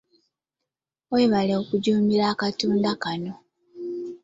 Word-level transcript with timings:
Weebale 1.11 1.53
okujjumbira 1.61 2.23
akatundu 2.33 2.91
kano. 3.03 3.33